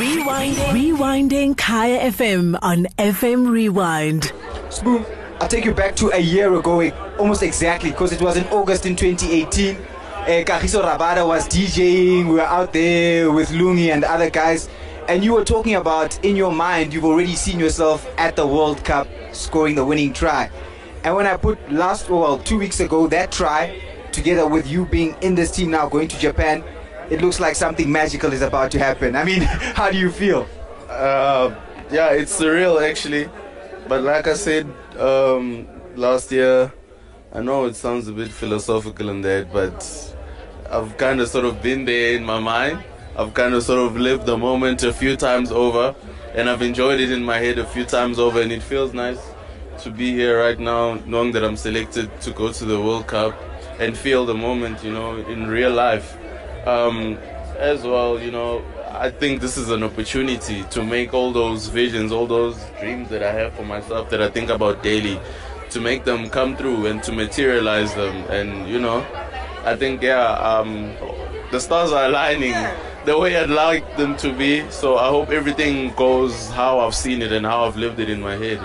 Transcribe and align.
Rewinding. 0.00 0.72
Rewinding 0.72 1.56
Kaya 1.58 2.10
FM 2.10 2.58
on 2.62 2.86
FM 2.96 3.50
Rewind. 3.50 4.32
Spoon, 4.70 5.04
I'll 5.42 5.46
take 5.48 5.66
you 5.66 5.74
back 5.74 5.94
to 5.96 6.08
a 6.12 6.18
year 6.18 6.54
ago, 6.54 6.80
eh, 6.80 6.90
almost 7.18 7.42
exactly, 7.42 7.90
because 7.90 8.10
it 8.10 8.22
was 8.22 8.38
in 8.38 8.46
August 8.46 8.86
in 8.86 8.96
2018. 8.96 9.76
Uh, 9.76 9.82
Kagiso 10.46 10.82
Rabada 10.82 11.28
was 11.28 11.46
DJing. 11.48 12.28
We 12.28 12.36
were 12.36 12.40
out 12.40 12.72
there 12.72 13.30
with 13.30 13.50
Lungi 13.50 13.92
and 13.92 14.02
other 14.04 14.30
guys. 14.30 14.70
And 15.06 15.22
you 15.22 15.34
were 15.34 15.44
talking 15.44 15.74
about, 15.74 16.24
in 16.24 16.34
your 16.34 16.50
mind, 16.50 16.94
you've 16.94 17.04
already 17.04 17.36
seen 17.36 17.60
yourself 17.60 18.10
at 18.16 18.36
the 18.36 18.46
World 18.46 18.82
Cup 18.82 19.06
scoring 19.32 19.74
the 19.74 19.84
winning 19.84 20.14
try. 20.14 20.48
And 21.04 21.14
when 21.14 21.26
I 21.26 21.36
put 21.36 21.58
last, 21.70 22.08
well, 22.08 22.38
two 22.38 22.56
weeks 22.58 22.80
ago, 22.80 23.06
that 23.08 23.32
try, 23.32 23.78
together 24.12 24.48
with 24.48 24.66
you 24.66 24.86
being 24.86 25.14
in 25.20 25.34
this 25.34 25.50
team 25.50 25.70
now, 25.70 25.90
going 25.90 26.08
to 26.08 26.18
Japan, 26.18 26.64
it 27.10 27.20
looks 27.20 27.40
like 27.40 27.56
something 27.56 27.90
magical 27.90 28.32
is 28.32 28.42
about 28.42 28.70
to 28.70 28.78
happen. 28.78 29.16
I 29.16 29.24
mean, 29.24 29.42
how 29.78 29.90
do 29.90 29.98
you 29.98 30.10
feel? 30.10 30.46
Uh, 30.88 31.54
yeah, 31.90 32.10
it's 32.10 32.40
surreal 32.40 32.80
actually. 32.88 33.28
But 33.88 34.02
like 34.02 34.28
I 34.28 34.34
said 34.34 34.72
um, 34.98 35.66
last 35.96 36.30
year, 36.30 36.72
I 37.32 37.42
know 37.42 37.64
it 37.64 37.74
sounds 37.76 38.08
a 38.08 38.12
bit 38.12 38.30
philosophical 38.30 39.08
and 39.08 39.24
that, 39.24 39.52
but 39.52 40.16
I've 40.70 40.96
kind 40.96 41.20
of 41.20 41.28
sort 41.28 41.44
of 41.44 41.60
been 41.60 41.84
there 41.84 42.14
in 42.16 42.24
my 42.24 42.38
mind. 42.38 42.84
I've 43.16 43.34
kind 43.34 43.54
of 43.54 43.64
sort 43.64 43.80
of 43.80 43.96
lived 43.96 44.26
the 44.26 44.38
moment 44.38 44.84
a 44.84 44.92
few 44.92 45.16
times 45.16 45.50
over, 45.50 45.94
and 46.34 46.48
I've 46.48 46.62
enjoyed 46.62 47.00
it 47.00 47.10
in 47.10 47.24
my 47.24 47.38
head 47.38 47.58
a 47.58 47.66
few 47.66 47.84
times 47.84 48.20
over, 48.20 48.40
and 48.40 48.52
it 48.52 48.62
feels 48.62 48.94
nice 48.94 49.20
to 49.78 49.90
be 49.90 50.12
here 50.12 50.40
right 50.40 50.58
now, 50.58 50.94
knowing 51.06 51.32
that 51.32 51.44
I'm 51.44 51.56
selected 51.56 52.08
to 52.20 52.30
go 52.30 52.52
to 52.52 52.64
the 52.64 52.80
World 52.80 53.08
Cup 53.08 53.34
and 53.80 53.96
feel 53.96 54.24
the 54.26 54.34
moment, 54.34 54.84
you 54.84 54.92
know, 54.92 55.16
in 55.16 55.48
real 55.48 55.72
life. 55.72 56.16
Um, 56.66 57.18
as 57.58 57.82
well, 57.82 58.18
you 58.18 58.30
know, 58.30 58.64
I 58.88 59.10
think 59.10 59.40
this 59.40 59.56
is 59.56 59.70
an 59.70 59.82
opportunity 59.82 60.64
to 60.70 60.82
make 60.82 61.14
all 61.14 61.32
those 61.32 61.68
visions, 61.68 62.10
all 62.10 62.26
those 62.26 62.58
dreams 62.80 63.08
that 63.10 63.22
I 63.22 63.32
have 63.32 63.52
for 63.54 63.64
myself 63.64 64.10
that 64.10 64.22
I 64.22 64.28
think 64.28 64.50
about 64.50 64.82
daily, 64.82 65.20
to 65.70 65.80
make 65.80 66.04
them 66.04 66.28
come 66.28 66.56
through 66.56 66.86
and 66.86 67.02
to 67.04 67.12
materialize 67.12 67.94
them. 67.94 68.16
And 68.30 68.68
you 68.68 68.80
know, 68.80 69.06
I 69.64 69.76
think 69.76 70.02
yeah, 70.02 70.32
um, 70.32 70.94
the 71.50 71.60
stars 71.60 71.92
are 71.92 72.06
aligning 72.06 72.54
the 73.04 73.18
way 73.18 73.36
I'd 73.36 73.50
like 73.50 73.96
them 73.96 74.16
to 74.18 74.32
be. 74.32 74.68
So 74.70 74.96
I 74.96 75.08
hope 75.08 75.30
everything 75.30 75.92
goes 75.94 76.50
how 76.50 76.80
I've 76.80 76.94
seen 76.94 77.22
it 77.22 77.32
and 77.32 77.46
how 77.46 77.64
I've 77.64 77.76
lived 77.76 78.00
it 78.00 78.10
in 78.10 78.20
my 78.20 78.36
head. 78.36 78.60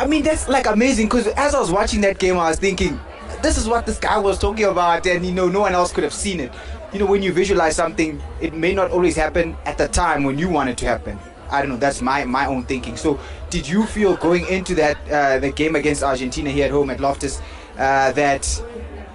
I 0.00 0.06
mean, 0.06 0.22
that's 0.22 0.48
like 0.48 0.66
amazing 0.66 1.06
because 1.06 1.26
as 1.26 1.54
I 1.54 1.60
was 1.60 1.72
watching 1.72 2.00
that 2.02 2.18
game, 2.18 2.38
I 2.38 2.50
was 2.50 2.58
thinking, 2.58 2.98
this 3.42 3.58
is 3.58 3.68
what 3.68 3.84
this 3.84 3.98
guy 3.98 4.18
was 4.18 4.38
talking 4.38 4.64
about, 4.64 5.06
and 5.06 5.26
you 5.26 5.32
know, 5.32 5.48
no 5.48 5.60
one 5.60 5.74
else 5.74 5.92
could 5.92 6.04
have 6.04 6.14
seen 6.14 6.40
it 6.40 6.52
you 6.92 6.98
know, 6.98 7.06
when 7.06 7.22
you 7.22 7.32
visualize 7.32 7.76
something, 7.76 8.20
it 8.40 8.54
may 8.54 8.74
not 8.74 8.90
always 8.90 9.16
happen 9.16 9.56
at 9.64 9.78
the 9.78 9.88
time 9.88 10.24
when 10.24 10.38
you 10.38 10.48
want 10.48 10.70
it 10.70 10.78
to 10.78 10.86
happen. 10.86 11.18
I 11.50 11.60
don't 11.60 11.70
know. 11.70 11.76
That's 11.76 12.02
my 12.02 12.24
my 12.24 12.46
own 12.46 12.64
thinking. 12.64 12.96
So, 12.96 13.18
did 13.50 13.66
you 13.66 13.86
feel 13.86 14.16
going 14.16 14.46
into 14.48 14.74
that 14.76 14.96
uh, 15.10 15.38
the 15.38 15.50
game 15.50 15.76
against 15.76 16.02
Argentina 16.02 16.50
here 16.50 16.66
at 16.66 16.70
home 16.70 16.90
at 16.90 17.00
Loftus 17.00 17.40
uh, 17.78 18.12
that, 18.12 18.62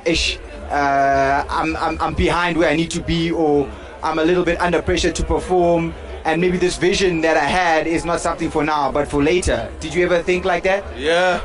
ish, 0.05 0.39
uh, 0.69 1.45
I'm, 1.49 1.75
I'm 1.77 2.01
I'm 2.01 2.13
behind 2.15 2.57
where 2.57 2.69
I 2.69 2.75
need 2.75 2.89
to 2.91 3.01
be, 3.01 3.31
or 3.31 3.69
I'm 4.01 4.17
a 4.17 4.25
little 4.25 4.43
bit 4.43 4.59
under 4.59 4.81
pressure 4.81 5.11
to 5.11 5.23
perform, 5.23 5.93
and 6.25 6.41
maybe 6.41 6.57
this 6.57 6.77
vision 6.77 7.21
that 7.21 7.37
I 7.37 7.45
had 7.45 7.85
is 7.85 8.03
not 8.03 8.19
something 8.19 8.49
for 8.49 8.63
now, 8.63 8.91
but 8.91 9.07
for 9.07 9.21
later. 9.21 9.71
Did 9.79 9.93
you 9.93 10.03
ever 10.03 10.23
think 10.23 10.43
like 10.43 10.63
that? 10.63 10.83
Yeah, 10.97 11.39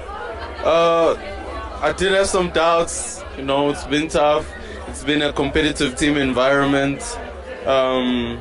uh, 0.64 1.16
I 1.82 1.92
did 1.92 2.12
have 2.12 2.28
some 2.28 2.50
doubts. 2.50 3.22
You 3.36 3.44
know, 3.44 3.70
it's 3.70 3.84
been 3.84 4.08
tough 4.08 4.46
it's 4.88 5.04
been 5.04 5.22
a 5.22 5.32
competitive 5.32 5.96
team 5.96 6.16
environment, 6.16 7.02
um, 7.66 8.40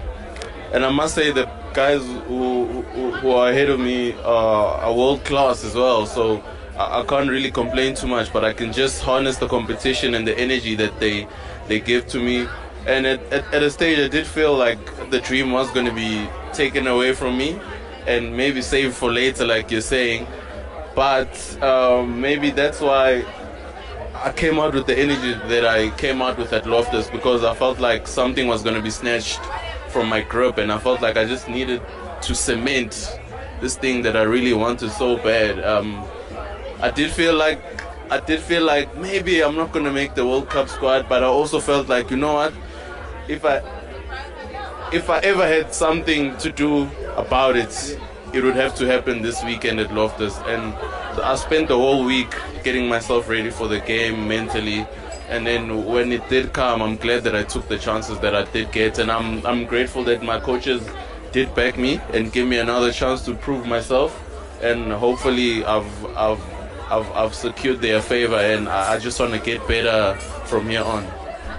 and 0.72 0.86
I 0.86 0.92
must 0.92 1.16
say 1.16 1.32
the 1.32 1.46
guys 1.74 2.02
who, 2.28 2.66
who, 2.66 3.12
who 3.12 3.32
are 3.32 3.50
ahead 3.50 3.70
of 3.70 3.80
me 3.80 4.14
are, 4.22 4.78
are 4.82 4.94
world 4.94 5.24
class 5.26 5.64
as 5.64 5.76
well. 5.76 6.06
So 6.06 6.42
I, 6.78 7.02
I, 7.02 7.06
can't 7.06 7.30
really 7.30 7.52
complain 7.52 7.96
too 7.96 8.08
much, 8.08 8.32
but 8.32 8.46
I 8.46 8.54
can 8.54 8.72
just 8.72 9.04
harness 9.04 9.38
the 9.38 9.48
competition 9.48 10.16
and 10.16 10.26
the 10.28 10.38
energy 10.40 10.76
that 10.76 11.00
they 11.00 11.28
they 11.68 11.80
give 11.80 12.08
to 12.08 12.20
me. 12.20 12.48
And 12.86 13.06
at, 13.06 13.22
at, 13.34 13.54
at 13.54 13.64
a 13.64 13.70
stage, 13.70 14.00
I 14.00 14.08
did 14.08 14.26
feel 14.26 14.56
like 14.56 14.80
the 15.12 15.20
dream 15.20 15.52
was 15.52 15.70
going 15.72 15.86
to 15.86 15.94
be 15.94 16.28
taken 16.54 16.88
away 16.88 17.14
from 17.14 17.38
me 17.38 17.60
and 18.08 18.36
maybe 18.36 18.62
saved 18.62 18.96
for 18.96 19.12
later, 19.12 19.46
like 19.46 19.70
you're 19.70 19.82
saying. 19.82 20.26
But 20.96 21.62
um, 21.62 22.22
maybe 22.22 22.50
that's 22.52 22.80
why 22.80 23.26
I 24.28 24.34
came 24.34 24.60
out 24.60 24.74
with 24.74 24.88
the 24.88 25.00
energy 25.00 25.36
that 25.48 25.66
I 25.66 25.90
came 25.92 26.22
out 26.22 26.38
with 26.38 26.52
at 26.52 26.66
Loftus 26.66 27.10
because 27.10 27.46
I 27.46 27.56
felt 27.56 27.80
like 27.80 28.06
something 28.06 28.46
was 28.46 28.62
going 28.62 28.76
to 28.76 28.82
be 28.82 28.90
snatched 28.90 29.40
from 29.88 30.10
my 30.10 30.20
grip, 30.20 30.58
and 30.58 30.70
I 30.70 30.80
felt 30.80 31.02
like 31.02 31.16
I 31.16 31.24
just 31.24 31.48
needed 31.48 31.82
to 32.24 32.36
cement 32.36 33.22
this 33.62 33.78
thing 33.78 34.02
that 34.02 34.18
I 34.18 34.24
really 34.24 34.52
wanted 34.52 34.92
so 34.92 35.16
bad. 35.16 35.64
Um, 35.64 36.06
I 36.82 36.92
did 36.92 37.10
feel 37.12 37.36
like 37.36 37.62
I 38.12 38.20
did 38.20 38.42
feel 38.42 38.66
like 38.66 38.98
maybe 38.98 39.42
I'm 39.42 39.56
not 39.56 39.72
going 39.72 39.86
to 39.86 39.94
make 39.94 40.14
the 40.14 40.26
World 40.28 40.50
Cup 40.50 40.68
squad, 40.68 41.08
but 41.08 41.24
I 41.24 41.28
also 41.28 41.62
felt 41.62 41.88
like 41.88 42.12
you 42.12 42.18
know 42.18 42.34
what, 42.34 42.54
if 43.30 43.46
I 43.46 43.62
if 44.92 45.10
I 45.10 45.20
ever 45.20 45.48
had 45.48 45.74
something 45.74 46.36
to 46.40 46.52
do 46.52 46.90
about 47.16 47.56
it, 47.56 47.98
it 48.38 48.44
would 48.44 48.56
have 48.56 48.76
to 48.76 48.86
happen 48.86 49.24
this 49.24 49.44
weekend 49.44 49.80
at 49.80 49.92
Loftus. 49.92 50.38
And 50.46 50.72
I 51.24 51.34
spent 51.36 51.70
the 51.70 51.76
whole 51.76 52.06
week 52.06 52.36
getting 52.64 52.88
myself 52.88 53.28
ready 53.28 53.50
for 53.50 53.68
the 53.68 53.80
game 53.80 54.28
mentally. 54.28 54.86
And 55.28 55.46
then 55.46 55.86
when 55.86 56.12
it 56.12 56.30
did 56.30 56.54
come, 56.54 56.84
I'm 56.84 56.98
glad 56.98 57.24
that 57.24 57.36
I 57.36 57.44
took 57.44 57.68
the 57.68 57.80
chances 57.80 58.20
that 58.20 58.36
I 58.36 58.44
did 58.52 58.72
get. 58.72 59.00
And 59.00 59.12
I'm, 59.12 59.44
I'm 59.44 59.66
grateful 59.66 60.04
that 60.04 60.22
my 60.22 60.40
coaches 60.40 60.88
did 61.32 61.54
back 61.56 61.80
me 61.80 62.00
and 62.14 62.32
give 62.32 62.48
me 62.48 62.60
another 62.60 62.92
chance 62.92 63.26
to 63.26 63.34
prove 63.34 63.66
myself. 63.66 64.14
And 64.62 64.92
hopefully, 64.92 65.66
I've, 65.66 66.06
I've, 66.16 66.44
I've, 66.92 67.12
I've 67.14 67.34
secured 67.34 67.82
their 67.82 68.04
favor. 68.04 68.36
And 68.36 68.70
I 68.70 69.00
just 69.00 69.20
want 69.20 69.34
to 69.34 69.40
get 69.40 69.68
better 69.68 70.14
from 70.46 70.70
here 70.70 70.84
on. 70.84 71.08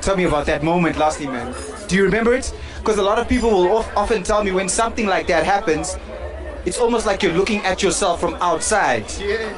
Tell 0.01 0.17
me 0.17 0.25
about 0.25 0.47
that 0.47 0.63
moment, 0.63 0.97
lastly, 0.97 1.27
man. 1.27 1.53
Do 1.89 1.97
you 1.97 2.05
remember 2.05 2.35
it? 2.35 2.55
Because 2.79 2.99
a 2.99 3.03
lot 3.03 3.19
of 3.19 3.29
people 3.29 3.51
will 3.51 3.85
often 3.97 4.23
tell 4.23 4.45
me 4.45 4.53
when 4.53 4.69
something 4.69 5.07
like 5.07 5.27
that 5.27 5.45
happens, 5.45 5.97
it's 6.65 6.79
almost 6.79 7.07
like 7.07 7.23
you're 7.23 7.33
looking 7.33 7.65
at 7.65 7.83
yourself 7.83 8.21
from 8.21 8.35
outside. 8.37 9.05
Yeah. 9.21 9.53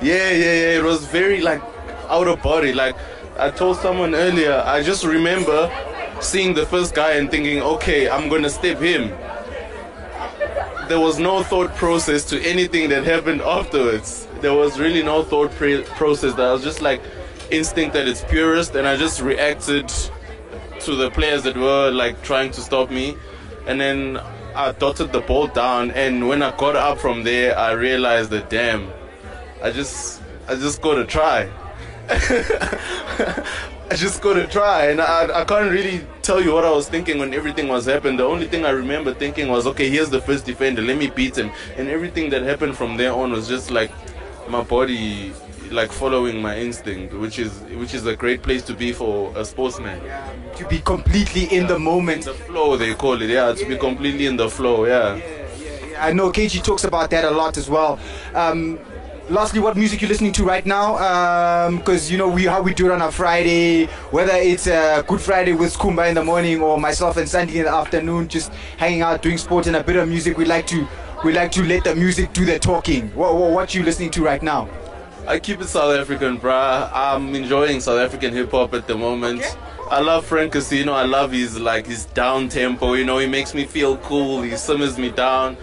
Yeah, 0.00 0.30
yeah, 0.30 0.30
yeah. 0.30 0.78
It 0.78 0.84
was 0.84 1.04
very 1.06 1.40
like 1.40 1.60
out 2.08 2.28
of 2.28 2.42
body. 2.42 2.72
Like 2.72 2.96
I 3.38 3.50
told 3.50 3.76
someone 3.78 4.14
earlier, 4.14 4.62
I 4.64 4.82
just 4.82 5.04
remember 5.04 5.70
seeing 6.20 6.54
the 6.54 6.66
first 6.66 6.94
guy 6.94 7.12
and 7.12 7.30
thinking, 7.30 7.62
okay, 7.62 8.08
I'm 8.08 8.28
gonna 8.28 8.50
step 8.50 8.78
him. 8.78 9.10
There 10.88 11.00
was 11.00 11.18
no 11.18 11.42
thought 11.42 11.74
process 11.76 12.24
to 12.26 12.40
anything 12.42 12.88
that 12.90 13.04
happened 13.04 13.42
afterwards. 13.42 14.26
There 14.40 14.54
was 14.54 14.78
really 14.78 15.02
no 15.02 15.22
thought 15.22 15.50
pre- 15.52 15.82
process. 15.82 16.34
That 16.34 16.50
was 16.50 16.62
just 16.62 16.80
like 16.80 17.02
instinct 17.50 17.94
at 17.96 18.08
its 18.08 18.24
purest, 18.24 18.74
and 18.74 18.86
I 18.86 18.96
just 18.96 19.20
reacted 19.20 19.92
to 20.80 20.94
the 20.94 21.10
players 21.10 21.42
that 21.42 21.56
were 21.56 21.90
like 21.90 22.22
trying 22.22 22.52
to 22.52 22.60
stop 22.60 22.90
me, 22.90 23.16
and 23.66 23.80
then 23.80 24.20
I 24.58 24.72
dotted 24.72 25.12
the 25.12 25.20
ball 25.20 25.46
down, 25.46 25.92
and 25.92 26.28
when 26.28 26.42
I 26.42 26.50
got 26.56 26.74
up 26.74 26.98
from 26.98 27.22
there, 27.22 27.56
I 27.56 27.70
realized 27.70 28.30
that 28.30 28.50
damn, 28.50 28.90
I 29.62 29.70
just 29.70 30.20
I 30.48 30.56
just 30.56 30.82
got 30.82 30.94
to 30.96 31.04
try. 31.04 31.48
I 32.10 33.94
just 33.94 34.20
got 34.20 34.34
to 34.34 34.48
try, 34.48 34.86
and 34.86 35.00
I, 35.00 35.42
I 35.42 35.44
can't 35.44 35.70
really 35.70 36.04
tell 36.22 36.42
you 36.42 36.52
what 36.54 36.64
I 36.64 36.72
was 36.72 36.88
thinking 36.88 37.20
when 37.20 37.34
everything 37.34 37.68
was 37.68 37.86
happening. 37.86 38.16
The 38.16 38.24
only 38.24 38.48
thing 38.48 38.64
I 38.64 38.70
remember 38.70 39.14
thinking 39.14 39.46
was, 39.46 39.64
okay, 39.68 39.88
here's 39.88 40.10
the 40.10 40.20
first 40.20 40.44
defender, 40.44 40.82
let 40.82 40.98
me 40.98 41.08
beat 41.08 41.38
him, 41.38 41.52
and 41.76 41.86
everything 41.86 42.28
that 42.30 42.42
happened 42.42 42.76
from 42.76 42.96
there 42.96 43.12
on 43.12 43.30
was 43.30 43.46
just 43.46 43.70
like 43.70 43.92
my 44.48 44.64
body 44.64 45.32
like 45.72 45.92
following 45.92 46.40
my 46.40 46.58
instinct, 46.58 47.14
which 47.14 47.38
is 47.38 47.60
which 47.76 47.94
is 47.94 48.06
a 48.06 48.16
great 48.16 48.42
place 48.42 48.62
to 48.62 48.74
be 48.74 48.92
for 48.92 49.36
a 49.36 49.44
sportsman. 49.44 50.02
Yeah, 50.04 50.32
to 50.56 50.66
be 50.68 50.80
completely 50.80 51.44
in 51.44 51.66
the 51.66 51.78
moment. 51.78 52.26
In 52.26 52.32
the 52.32 52.38
flow, 52.38 52.76
they 52.76 52.94
call 52.94 53.20
it. 53.22 53.30
Yeah, 53.30 53.52
to 53.52 53.62
yeah. 53.62 53.68
be 53.68 53.76
completely 53.76 54.26
in 54.26 54.36
the 54.36 54.48
flow. 54.48 54.86
Yeah. 54.86 55.16
yeah. 55.16 55.90
yeah, 55.90 56.06
I 56.06 56.12
know 56.12 56.30
KG 56.30 56.62
talks 56.62 56.84
about 56.84 57.10
that 57.10 57.24
a 57.24 57.30
lot 57.30 57.56
as 57.56 57.68
well. 57.68 57.98
Um, 58.34 58.78
lastly, 59.30 59.60
what 59.60 59.76
music 59.76 60.00
you're 60.00 60.08
listening 60.08 60.32
to 60.32 60.44
right 60.44 60.64
now? 60.64 61.70
Because 61.70 62.08
um, 62.08 62.12
you 62.12 62.18
know 62.18 62.28
we 62.28 62.44
how 62.44 62.62
we 62.62 62.74
do 62.74 62.86
it 62.86 62.92
on 62.92 63.02
a 63.02 63.12
Friday, 63.12 63.86
whether 64.10 64.34
it's 64.34 64.66
a 64.66 65.04
Good 65.06 65.20
Friday 65.20 65.52
with 65.52 65.74
Kumba 65.74 66.08
in 66.08 66.14
the 66.14 66.24
morning 66.24 66.60
or 66.62 66.78
myself 66.78 67.16
and 67.16 67.28
Sandy 67.28 67.58
in 67.58 67.64
the 67.64 67.72
afternoon, 67.72 68.28
just 68.28 68.52
hanging 68.76 69.02
out, 69.02 69.22
doing 69.22 69.38
sport 69.38 69.66
and 69.66 69.76
a 69.76 69.82
bit 69.82 69.96
of 69.96 70.08
music. 70.08 70.36
We 70.36 70.44
like 70.44 70.66
to 70.68 70.86
we 71.24 71.32
like 71.32 71.50
to 71.52 71.64
let 71.64 71.84
the 71.84 71.94
music 71.94 72.32
do 72.32 72.44
the 72.44 72.58
talking. 72.58 73.08
What 73.14 73.34
what, 73.34 73.50
what 73.50 73.74
you 73.74 73.82
listening 73.82 74.10
to 74.12 74.24
right 74.24 74.42
now? 74.42 74.68
I 75.28 75.38
keep 75.38 75.60
it 75.60 75.66
South 75.66 75.94
African, 75.94 76.38
bruh. 76.40 76.90
I'm 76.90 77.34
enjoying 77.34 77.80
South 77.80 77.98
African 77.98 78.32
hip 78.32 78.50
hop 78.50 78.72
at 78.72 78.86
the 78.86 78.96
moment. 78.96 79.40
Okay. 79.40 79.58
I 79.90 80.00
love 80.00 80.24
Frank 80.24 80.52
Casino. 80.52 80.94
I 80.94 81.04
love 81.04 81.32
his 81.32 81.60
like 81.60 81.86
his 81.86 82.06
down 82.06 82.48
tempo. 82.48 82.94
You 82.94 83.04
know, 83.04 83.18
he 83.18 83.26
makes 83.26 83.54
me 83.54 83.66
feel 83.66 83.98
cool. 83.98 84.40
He 84.40 84.56
simmers 84.56 84.96
me 84.96 85.10
down. 85.10 85.58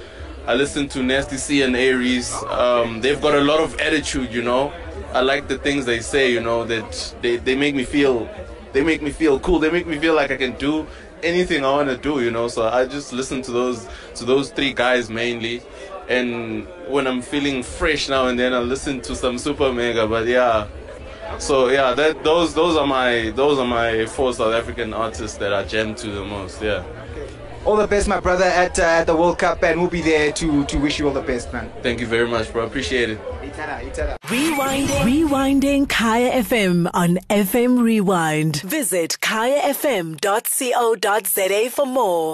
I 0.45 0.53
listen 0.53 0.87
to 0.89 1.01
Nasty 1.01 1.37
C 1.37 1.63
and 1.63 1.75
A-Reece. 1.75 2.43
Um, 2.43 3.01
they've 3.01 3.19
got 3.19 3.33
a 3.33 3.41
lot 3.41 3.59
of 3.59 3.79
attitude. 3.79 4.31
You 4.31 4.43
know, 4.43 4.71
I 5.13 5.21
like 5.21 5.47
the 5.47 5.57
things 5.57 5.87
they 5.87 5.99
say. 5.99 6.31
You 6.31 6.41
know 6.41 6.63
that 6.65 7.15
they, 7.23 7.37
they 7.37 7.55
make 7.55 7.73
me 7.73 7.85
feel 7.85 8.29
they 8.71 8.83
make 8.83 9.01
me 9.01 9.09
feel 9.09 9.39
cool. 9.39 9.57
They 9.57 9.71
make 9.71 9.87
me 9.87 9.97
feel 9.97 10.13
like 10.13 10.29
I 10.29 10.37
can 10.37 10.53
do 10.57 10.85
anything 11.23 11.65
I 11.65 11.71
want 11.71 11.89
to 11.89 11.97
do, 11.97 12.21
you 12.21 12.29
know. 12.29 12.49
So 12.49 12.67
I 12.67 12.85
just 12.85 13.13
listen 13.13 13.41
to 13.41 13.51
those 13.51 13.87
to 14.13 14.25
those 14.25 14.51
three 14.51 14.73
guys 14.73 15.09
mainly. 15.09 15.63
And 16.07 16.67
when 16.87 17.07
I'm 17.07 17.21
feeling 17.21 17.63
fresh 17.63 18.09
now 18.09 18.27
and 18.27 18.37
then, 18.37 18.53
I 18.53 18.59
listen 18.59 19.01
to 19.01 19.15
some 19.15 19.37
Super 19.37 19.71
Mega. 19.73 20.07
But 20.07 20.27
yeah, 20.27 20.67
so 21.39 21.69
yeah, 21.69 21.93
that 21.93 22.23
those 22.23 22.53
those 22.53 22.77
are 22.77 22.87
my 22.87 23.31
those 23.35 23.57
are 23.59 23.65
my 23.65 24.05
four 24.05 24.33
South 24.33 24.53
African 24.53 24.93
artists 24.93 25.37
that 25.37 25.53
I 25.53 25.63
jam 25.63 25.95
to 25.95 26.09
the 26.09 26.23
most. 26.23 26.61
Yeah. 26.61 26.83
All 27.65 27.75
the 27.75 27.87
best, 27.87 28.07
my 28.07 28.19
brother, 28.19 28.43
at, 28.45 28.77
uh, 28.77 28.83
at 28.83 29.05
the 29.05 29.15
World 29.15 29.39
Cup, 29.39 29.63
and 29.63 29.81
we'll 29.81 29.89
be 29.89 30.01
there 30.03 30.31
to, 30.33 30.65
to 30.65 30.77
wish 30.77 30.99
you 30.99 31.07
all 31.07 31.13
the 31.15 31.21
best, 31.21 31.51
man. 31.51 31.67
Thank 31.81 31.99
you 31.99 32.05
very 32.05 32.27
much, 32.27 32.53
bro. 32.53 32.63
Appreciate 32.63 33.09
it. 33.09 33.19
Itara, 33.41 33.81
itara. 33.81 34.17
Rewinding. 34.25 35.01
Rewinding 35.01 35.89
Kaya 35.89 36.43
FM 36.43 36.87
on 36.93 37.17
FM 37.27 37.81
Rewind. 37.81 38.61
Visit 38.61 39.17
kayafm.co.za 39.19 40.19
for 41.71 41.85
more. 41.87 42.33